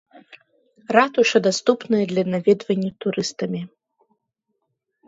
[0.95, 3.61] Ратуша даступная для наведвання турыстамі.